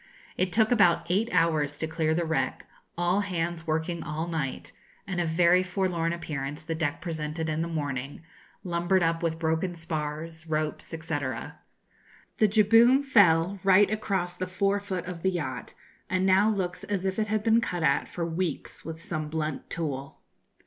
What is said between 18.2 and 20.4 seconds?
weeks with some blunt tool.